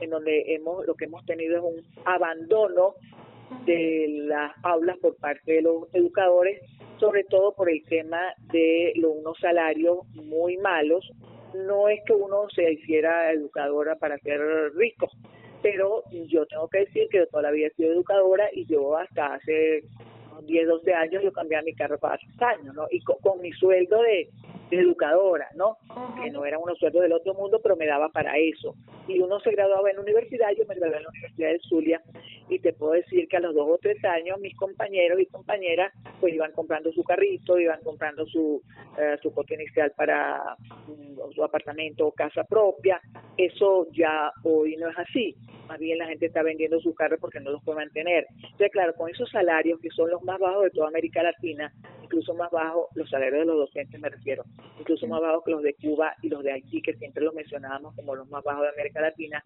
[0.00, 2.94] en donde hemos lo que hemos tenido es un abandono
[3.66, 6.60] de las aulas por parte de los educadores,
[6.98, 8.20] sobre todo por el tema
[8.52, 11.10] de los, unos salarios muy malos.
[11.54, 14.40] No es que uno se hiciera educadora para ser
[14.74, 15.08] rico,
[15.62, 19.82] pero yo tengo que decir que yo toda he sido educadora y yo hasta hace
[20.46, 22.86] 10, 12 años yo cambié mi carro para 6 años, ¿no?
[22.90, 24.28] Y con, mi sueldo de,
[24.70, 25.76] educadora, ¿no?
[26.22, 28.74] Que no era unos sueldos del otro mundo, pero me daba para eso.
[29.08, 32.02] Y uno se graduaba en la universidad, yo me gradué en la Universidad de Zulia
[32.48, 32.58] y
[33.02, 36.92] decir que a los dos o tres años mis compañeros y compañeras pues iban comprando
[36.92, 38.62] su carrito, iban comprando su,
[38.98, 43.00] eh, su cote inicial para mm, su apartamento o casa propia.
[43.36, 45.36] Eso ya hoy no es así.
[45.68, 48.26] Más bien la gente está vendiendo sus carros porque no los puede mantener.
[48.34, 52.34] Entonces, claro, con esos salarios que son los más bajos de toda América Latina, incluso
[52.34, 54.42] más bajos, los salarios de los docentes me refiero,
[54.80, 57.94] incluso más bajos que los de Cuba y los de Haití, que siempre los mencionábamos
[57.94, 59.42] como los más bajos de América Latina,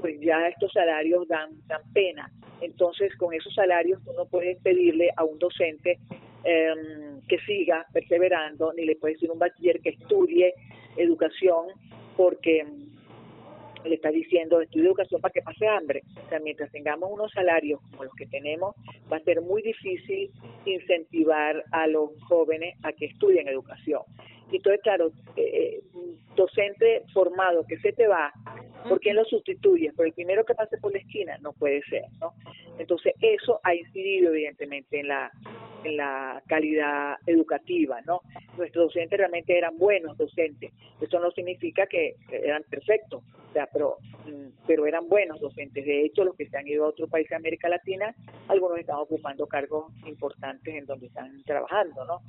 [0.00, 2.30] pues ya estos salarios dan, dan pena.
[2.60, 5.98] Entonces, con esos salarios tú no puedes pedirle a un docente
[6.44, 10.54] em, que siga perseverando, ni le puedes decir a un bachiller que estudie
[10.96, 11.66] educación,
[12.16, 12.64] porque
[13.84, 16.02] le está diciendo estudia educación para que pase hambre.
[16.24, 18.74] O sea, mientras tengamos unos salarios como los que tenemos,
[19.12, 20.30] va a ser muy difícil
[20.64, 24.02] incentivar a los jóvenes a que estudien educación.
[24.50, 25.80] Y entonces, claro, eh,
[26.36, 28.32] docente formado que se te va,
[28.88, 29.92] ¿por quién lo sustituye?
[29.92, 32.34] Por el primero que pase por la esquina, no puede ser, ¿no?
[32.78, 35.30] Entonces, eso ha incidido evidentemente en la
[35.84, 38.22] en la calidad educativa, ¿no?
[38.56, 40.72] Nuestros docentes realmente eran buenos docentes.
[41.00, 45.84] Eso no significa que eran perfectos, o sea, pero, mm, pero eran buenos docentes.
[45.84, 48.14] De hecho, los que se han ido a otro país de América Latina,
[48.48, 52.20] algunos están ocupando cargos importantes en donde están trabajando, ¿no?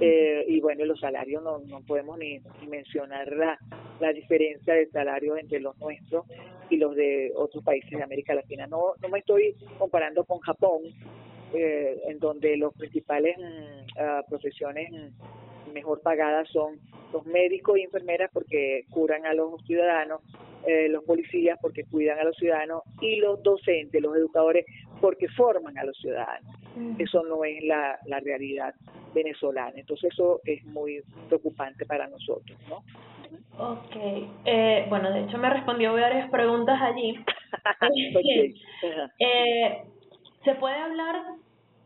[0.00, 3.58] Eh, y bueno, los salarios no, no podemos ni, mencionar la,
[4.00, 6.26] la diferencia de salarios entre los nuestros
[6.70, 8.66] y los de otros países de América Latina.
[8.66, 10.82] No, no me estoy comparando con Japón,
[11.52, 16.78] eh, en donde los principales mm, ah, profesiones mm, mejor pagadas son
[17.12, 20.20] los médicos y enfermeras porque curan a los ciudadanos,
[20.66, 24.64] eh, los policías porque cuidan a los ciudadanos y los docentes, los educadores
[25.00, 26.54] porque forman a los ciudadanos.
[26.98, 28.74] Eso no es la, la realidad
[29.12, 29.72] venezolana.
[29.76, 32.84] Entonces eso es muy preocupante para nosotros, ¿no?
[33.58, 33.96] Ok,
[34.44, 37.18] eh, bueno, de hecho me respondió varias preguntas allí.
[39.18, 39.84] eh,
[40.44, 41.16] ¿Se puede hablar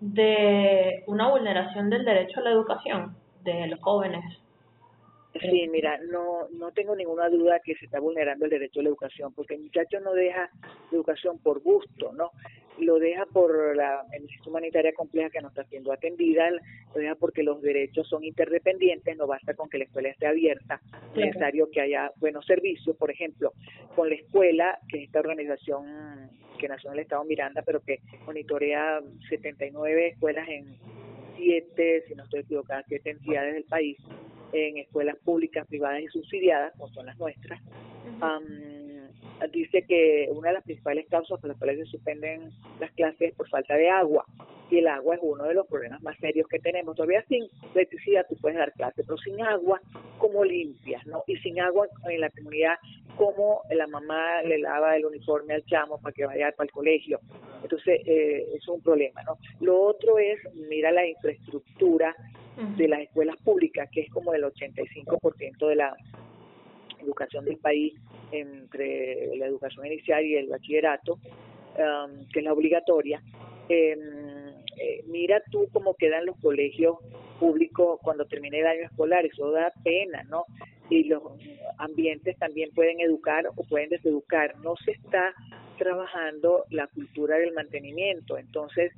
[0.00, 4.24] de una vulneración del derecho a la educación de los jóvenes?
[5.40, 8.90] Sí, mira, no, no tengo ninguna duda que se está vulnerando el derecho a la
[8.90, 10.48] educación, porque el muchacho no deja
[10.92, 12.30] educación por gusto, ¿no?
[12.78, 17.42] Lo deja por la emergencia humanitaria compleja que no está siendo atendida, lo deja porque
[17.42, 20.80] los derechos son interdependientes, no basta con que la escuela esté abierta,
[21.16, 23.54] es necesario que haya buenos servicios, por ejemplo,
[23.96, 28.00] con la escuela, que es esta organización que nació en el estado Miranda, pero que
[28.24, 30.76] monitorea 79 escuelas en
[31.36, 33.98] siete, si no estoy equivocada, siete entidades del país,
[34.52, 37.60] en escuelas públicas, privadas y subsidiadas, como son las nuestras.
[39.52, 42.50] dice que una de las principales causas por las cuales se suspenden
[42.80, 44.24] las clases es por falta de agua
[44.70, 46.96] y el agua es uno de los problemas más serios que tenemos.
[46.96, 49.80] Todavía sin electricidad tú puedes dar clase, pero sin agua,
[50.18, 51.06] ¿cómo limpias?
[51.06, 52.76] no Y sin agua en la comunidad,
[53.16, 57.20] ¿cómo la mamá le lava el uniforme al chamo para que vaya para el colegio?
[57.64, 59.38] Entonces, eh, es un problema, ¿no?
[59.60, 60.38] Lo otro es,
[60.68, 62.14] mira la infraestructura
[62.76, 65.96] de las escuelas públicas, que es como el 85% de la
[67.00, 67.94] educación del país
[68.30, 73.22] entre la educación inicial y el bachillerato, um, que es la obligatoria.
[73.68, 73.96] Eh,
[74.76, 76.98] eh, mira tú cómo quedan los colegios
[77.40, 80.44] públicos cuando termine el año escolar, eso da pena, ¿no?
[80.90, 81.22] Y los
[81.78, 84.56] ambientes también pueden educar o pueden deseducar.
[84.58, 85.34] No se está
[85.78, 88.38] trabajando la cultura del mantenimiento.
[88.38, 88.92] Entonces,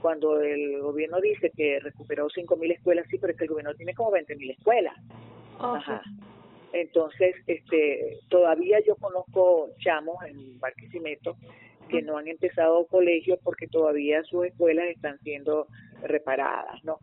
[0.00, 3.94] cuando el gobierno dice que recuperó 5.000 escuelas, sí, pero es que el gobierno tiene
[3.94, 4.94] como 20.000 escuelas.
[5.58, 6.02] Ajá.
[6.72, 11.36] Entonces, este, todavía yo conozco chamos en Barquisimeto
[11.88, 15.66] que no han empezado colegio porque todavía sus escuelas están siendo
[16.02, 16.98] reparadas, ¿no?